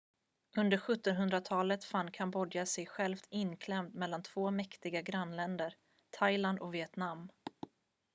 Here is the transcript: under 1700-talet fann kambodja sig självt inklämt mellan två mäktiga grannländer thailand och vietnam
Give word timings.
under 0.57 0.77
1700-talet 0.77 1.83
fann 1.83 2.11
kambodja 2.11 2.65
sig 2.65 2.85
självt 2.85 3.27
inklämt 3.29 3.93
mellan 3.93 4.23
två 4.23 4.51
mäktiga 4.51 5.01
grannländer 5.01 5.75
thailand 6.17 6.59
och 6.59 6.73
vietnam 6.73 7.31